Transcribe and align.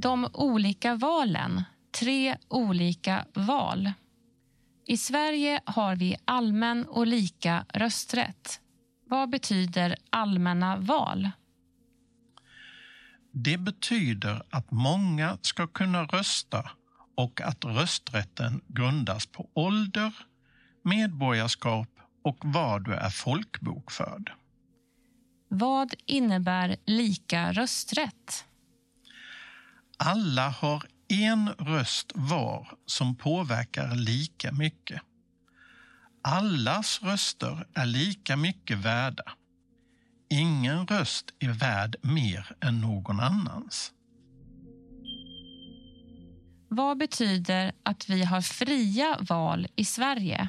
De 0.00 0.28
olika 0.32 0.94
valen, 0.94 1.62
tre 2.00 2.36
olika 2.48 3.24
val. 3.34 3.92
I 4.86 4.96
Sverige 4.96 5.60
har 5.64 5.96
vi 5.96 6.16
allmän 6.24 6.86
och 6.86 7.06
lika 7.06 7.64
rösträtt. 7.74 8.60
Vad 9.06 9.30
betyder 9.30 9.96
allmänna 10.10 10.76
val? 10.76 11.30
Det 13.32 13.58
betyder 13.58 14.42
att 14.50 14.70
många 14.70 15.38
ska 15.42 15.66
kunna 15.66 16.04
rösta 16.04 16.70
och 17.16 17.40
att 17.40 17.64
rösträtten 17.64 18.60
grundas 18.66 19.26
på 19.26 19.48
ålder, 19.54 20.12
medborgarskap 20.82 21.88
och 22.24 22.38
var 22.44 22.80
du 22.80 22.94
är 22.94 23.10
folkbokförd. 23.10 24.32
Vad 25.48 25.94
innebär 26.06 26.76
lika 26.84 27.52
rösträtt? 27.52 28.44
Alla 29.98 30.48
har 30.48 30.84
en 31.08 31.48
röst 31.48 32.12
var 32.14 32.68
som 32.86 33.16
påverkar 33.16 33.94
lika 33.94 34.52
mycket. 34.52 35.02
Allas 36.22 37.02
röster 37.02 37.66
är 37.74 37.86
lika 37.86 38.36
mycket 38.36 38.78
värda. 38.78 39.32
Ingen 40.30 40.86
röst 40.86 41.30
är 41.38 41.52
värd 41.52 41.96
mer 42.02 42.56
än 42.60 42.80
någon 42.80 43.20
annans. 43.20 43.92
Vad 46.68 46.98
betyder 46.98 47.72
att 47.82 48.08
vi 48.08 48.24
har 48.24 48.40
fria 48.40 49.18
val 49.20 49.66
i 49.76 49.84
Sverige? 49.84 50.48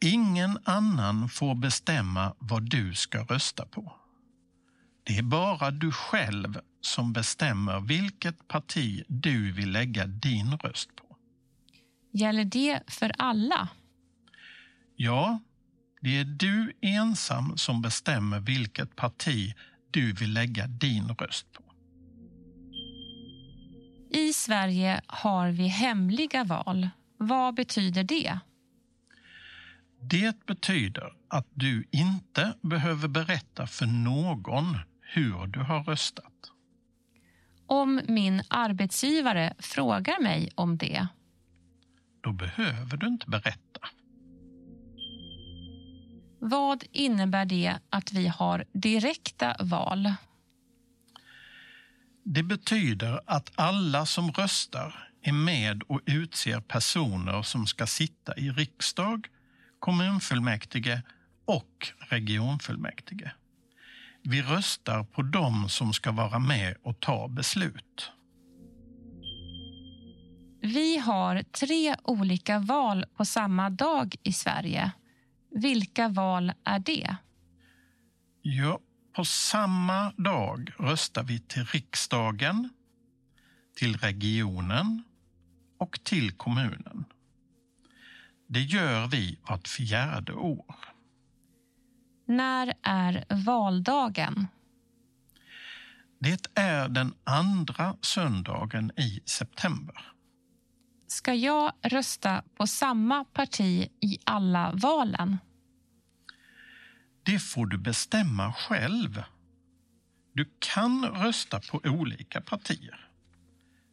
Ingen 0.00 0.58
annan 0.64 1.28
får 1.28 1.54
bestämma 1.54 2.34
vad 2.38 2.70
du 2.70 2.94
ska 2.94 3.24
rösta 3.24 3.66
på. 3.66 3.92
Det 5.06 5.18
är 5.18 5.22
bara 5.22 5.70
du 5.70 5.92
själv 5.92 6.60
som 6.80 7.12
bestämmer 7.12 7.80
vilket 7.80 8.48
parti 8.48 9.04
du 9.08 9.52
vill 9.52 9.72
lägga 9.72 10.06
din 10.06 10.56
röst 10.56 10.96
på. 10.96 11.16
Gäller 12.12 12.44
det 12.44 12.80
för 12.86 13.12
alla? 13.18 13.68
Ja, 14.96 15.40
det 16.00 16.18
är 16.18 16.24
du 16.24 16.72
ensam 16.80 17.56
som 17.56 17.82
bestämmer 17.82 18.40
vilket 18.40 18.96
parti 18.96 19.54
du 19.90 20.12
vill 20.12 20.32
lägga 20.32 20.66
din 20.66 21.08
röst 21.08 21.52
på. 21.52 21.62
I 24.10 24.32
Sverige 24.32 25.00
har 25.06 25.50
vi 25.50 25.66
hemliga 25.66 26.44
val. 26.44 26.90
Vad 27.16 27.54
betyder 27.54 28.04
det? 28.04 28.38
Det 30.00 30.46
betyder 30.46 31.12
att 31.28 31.46
du 31.54 31.88
inte 31.90 32.54
behöver 32.62 33.08
berätta 33.08 33.66
för 33.66 33.86
någon 33.86 34.76
hur 35.06 35.46
du 35.46 35.60
har 35.60 35.84
röstat. 35.84 36.32
Om 37.66 38.00
min 38.08 38.42
arbetsgivare 38.48 39.54
frågar 39.58 40.22
mig 40.22 40.50
om 40.54 40.76
det? 40.76 41.06
Då 42.20 42.32
behöver 42.32 42.96
du 42.96 43.06
inte 43.06 43.26
berätta. 43.30 43.80
Vad 46.38 46.84
innebär 46.92 47.44
det 47.44 47.74
att 47.90 48.12
vi 48.12 48.26
har 48.26 48.64
direkta 48.72 49.56
val? 49.60 50.14
Det 52.24 52.42
betyder 52.42 53.20
att 53.26 53.52
alla 53.54 54.06
som 54.06 54.32
röstar 54.32 55.08
är 55.22 55.32
med 55.32 55.82
och 55.82 56.00
utser 56.06 56.60
personer 56.60 57.42
som 57.42 57.66
ska 57.66 57.86
sitta 57.86 58.36
i 58.36 58.50
riksdag, 58.50 59.28
kommunfullmäktige 59.78 61.02
och 61.44 61.88
regionfullmäktige. 61.98 63.30
Vi 64.28 64.42
röstar 64.42 65.04
på 65.04 65.22
dem 65.22 65.68
som 65.68 65.92
ska 65.92 66.12
vara 66.12 66.38
med 66.38 66.76
och 66.82 67.00
ta 67.00 67.28
beslut. 67.28 68.12
Vi 70.62 70.98
har 70.98 71.42
tre 71.42 71.96
olika 72.04 72.58
val 72.58 73.04
på 73.16 73.24
samma 73.24 73.70
dag 73.70 74.14
i 74.22 74.32
Sverige. 74.32 74.92
Vilka 75.50 76.08
val 76.08 76.52
är 76.64 76.78
det? 76.78 77.16
Ja, 78.42 78.78
på 79.16 79.24
samma 79.24 80.12
dag 80.16 80.72
röstar 80.78 81.24
vi 81.24 81.40
till 81.40 81.64
riksdagen, 81.64 82.68
till 83.76 83.96
regionen 83.96 85.02
och 85.78 86.00
till 86.04 86.32
kommunen. 86.32 87.04
Det 88.48 88.62
gör 88.62 89.06
vi 89.06 89.38
vart 89.48 89.68
fjärde 89.68 90.32
år. 90.32 90.85
När 92.26 92.74
är 92.82 93.24
valdagen? 93.44 94.46
Det 96.18 96.46
är 96.54 96.88
den 96.88 97.14
andra 97.24 97.96
söndagen 98.00 98.90
i 98.96 99.20
september. 99.24 100.12
Ska 101.06 101.34
jag 101.34 101.72
rösta 101.82 102.42
på 102.56 102.66
samma 102.66 103.24
parti 103.24 103.88
i 104.00 104.18
alla 104.24 104.72
valen? 104.74 105.38
Det 107.22 107.38
får 107.38 107.66
du 107.66 107.78
bestämma 107.78 108.52
själv. 108.52 109.22
Du 110.32 110.50
kan 110.58 111.04
rösta 111.04 111.60
på 111.60 111.80
olika 111.84 112.40
partier. 112.40 113.08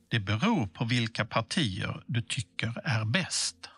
Det 0.07 0.19
beror 0.19 0.67
på 0.67 0.85
vilka 0.85 1.25
partier 1.25 2.03
du 2.07 2.21
tycker 2.21 2.81
är 2.83 3.05
bäst. 3.05 3.69